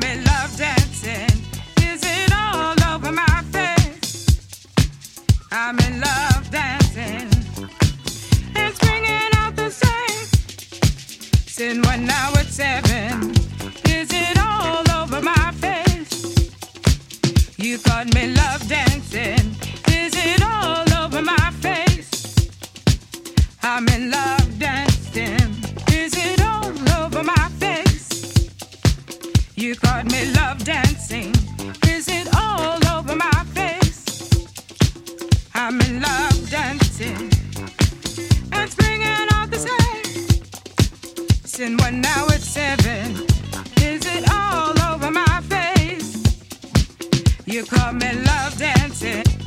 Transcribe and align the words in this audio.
love 0.00 0.56
dancing. 0.56 1.28
Is 1.82 2.02
it 2.02 2.32
all 2.34 2.74
over 2.94 3.12
my 3.12 3.42
face? 3.52 4.26
I'm 5.50 5.78
in 5.80 6.00
love 6.00 6.50
dancing. 6.50 7.28
Out 9.36 9.56
the 9.56 9.70
same. 9.70 10.28
One 11.82 12.06
seven. 12.46 13.32
Is 13.86 14.08
it 14.12 14.38
all 14.38 14.90
over 15.02 15.20
my 15.20 15.52
face? 15.60 16.24
You 17.58 17.78
got 17.78 18.14
me 18.14 18.28
love 18.28 18.66
dancing. 18.68 19.54
Is 19.88 20.14
it 20.16 20.42
all 20.42 21.04
over 21.04 21.20
my 21.22 21.50
face? 21.60 22.48
I'm 23.62 23.86
in 23.88 24.10
love 24.10 24.58
dancing. 24.58 25.54
Is 25.92 26.14
it 26.16 26.40
all 26.40 27.04
over 27.04 27.22
my 27.22 27.48
face? 27.60 27.91
You 29.62 29.76
me 30.06 30.24
love 30.32 30.64
dancing. 30.64 31.32
Is 31.86 32.08
it 32.08 32.26
all 32.34 32.84
over 32.98 33.14
my 33.14 33.44
face? 33.54 34.44
I'm 35.54 35.80
in 35.82 36.02
love 36.02 36.50
dancing. 36.50 37.30
And 38.50 38.68
springing 38.68 39.28
the 39.46 39.58
one 41.76 42.00
seven. 42.40 43.24
Is 43.80 44.04
it 44.04 44.28
all 44.32 44.74
over 44.92 45.12
my 45.12 45.40
face? 45.42 46.16
You 47.46 47.64
call 47.64 47.92
me 47.92 48.14
love 48.14 48.58
dancing. 48.58 49.41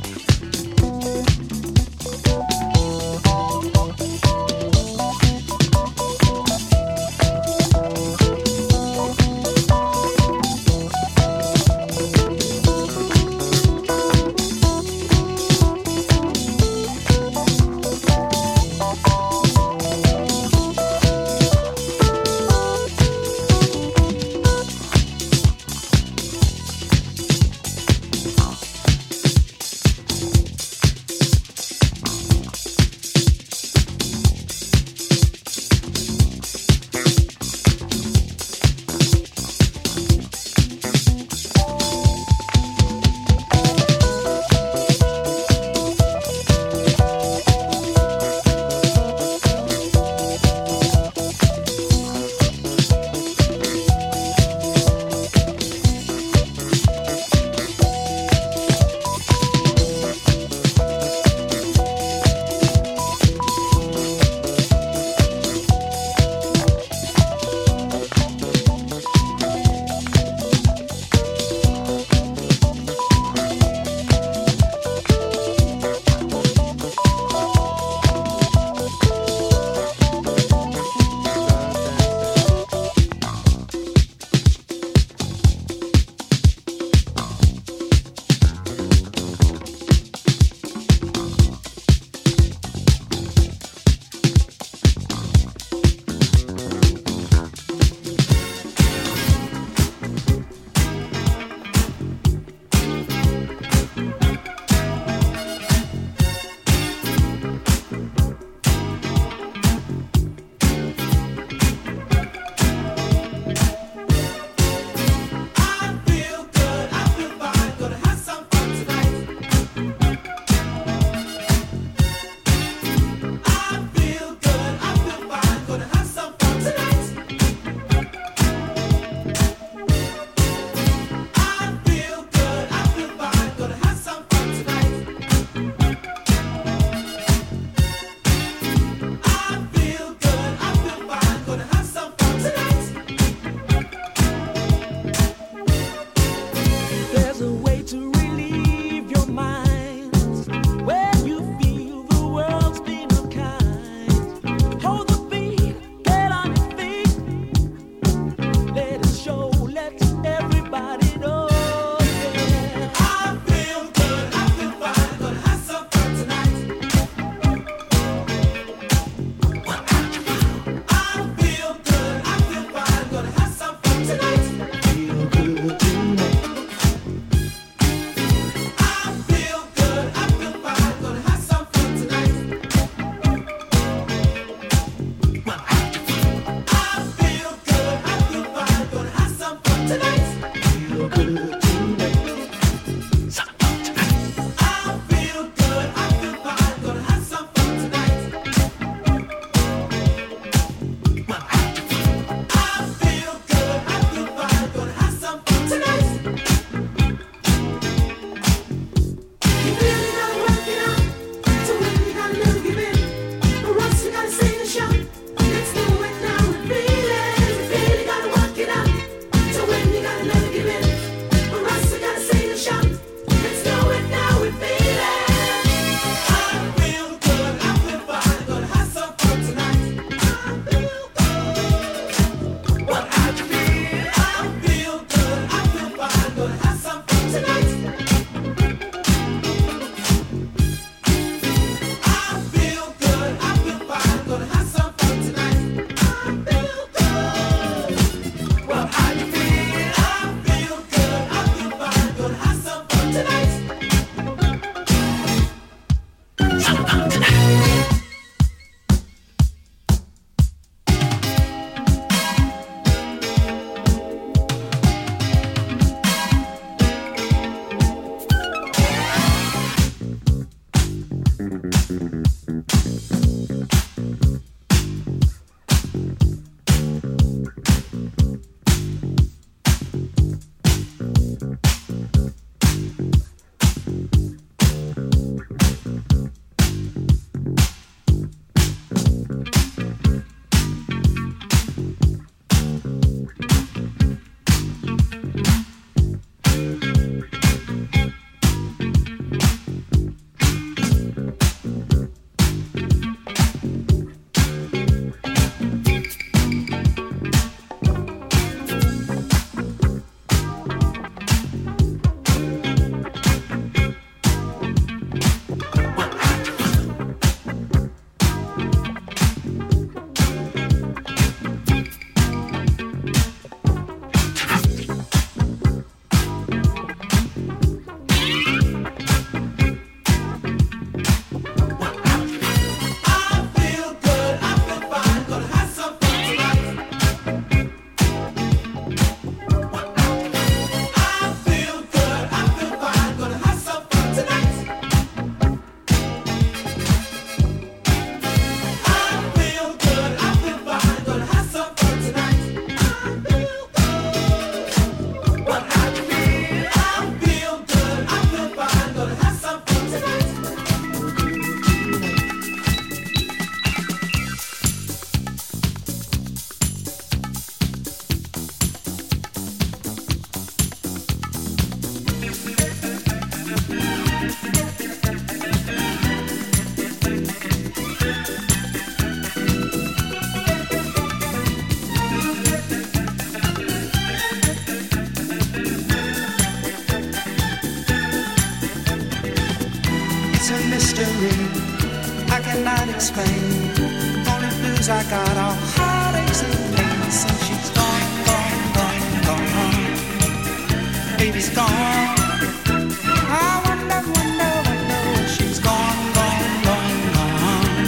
baby's 401.18 401.48
gone. 401.50 401.68
I 401.68 403.62
wonder, 403.66 404.00
wonder, 404.14 404.52
wonder 404.66 405.28
she's 405.28 405.58
gone, 405.58 406.12
gone, 406.16 406.62
gone, 406.66 406.98
gone. 407.16 407.86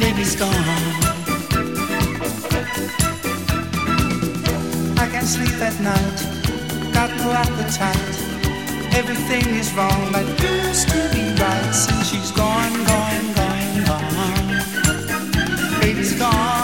Baby's 0.00 0.34
gone. 0.36 0.68
I 4.98 5.08
can't 5.12 5.26
sleep 5.26 5.60
at 5.60 5.78
night, 5.80 6.18
got 6.92 7.10
no 7.16 7.32
appetite. 7.32 8.16
Everything 8.94 9.46
is 9.56 9.72
wrong 9.74 10.12
used 10.40 10.88
to 10.88 11.00
be 11.12 11.22
right 11.40 11.72
since 11.72 12.08
she's 12.10 12.30
gone, 12.32 12.72
gone, 12.84 13.34
gone, 13.34 13.84
gone. 13.84 15.80
Baby's 15.80 16.14
gone. 16.18 16.57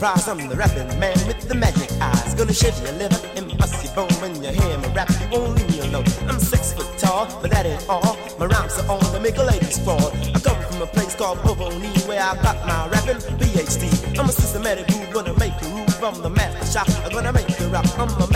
surprise. 0.00 0.28
I'm 0.28 0.48
the 0.48 0.56
rapping 0.56 0.98
man 0.98 1.16
with 1.26 1.46
the 1.46 1.54
magic 1.54 1.90
eyes. 2.00 2.34
Gonna 2.34 2.54
shiv 2.54 2.74
your 2.82 2.92
liver 2.92 3.20
and 3.36 3.46
bust 3.58 3.84
your 3.84 3.94
bone 3.94 4.12
when 4.22 4.34
you 4.42 4.50
hear 4.50 4.78
me 4.78 4.88
rap. 4.94 5.10
You 5.20 5.28
won't 5.30 5.56
leave 5.56 5.68
me 5.68 5.80
alone. 5.80 6.06
I'm 6.26 6.40
six 6.40 6.72
foot 6.72 6.88
tall, 6.96 7.26
but 7.42 7.50
that 7.50 7.66
ain't 7.66 7.86
all. 7.88 8.16
My 8.38 8.46
rhymes 8.46 8.78
are 8.78 8.90
on 8.90 9.00
to 9.12 9.20
make 9.20 9.36
a 9.36 9.42
lady 9.42 9.66
fall. 9.84 10.10
I 10.34 10.40
come 10.40 10.56
from 10.64 10.80
a 10.80 10.86
place 10.86 11.14
called 11.14 11.38
Boboni 11.40 11.92
where 12.08 12.22
I 12.22 12.34
got 12.42 12.56
my 12.66 12.88
rapping 12.88 13.20
PhD. 13.38 14.18
I'm 14.18 14.28
a 14.28 14.32
systematic 14.32 14.88
move, 14.90 15.10
gonna 15.12 15.36
make 15.38 15.52
a 15.60 15.68
move. 15.68 16.02
I'm 16.02 16.22
the 16.22 16.30
master 16.30 16.64
shot. 16.72 16.88
I'm 17.04 17.12
gonna 17.12 17.32
make 17.32 17.48
you 17.60 17.66
rock. 17.68 17.84
I'm 17.98 18.08
a 18.08 18.26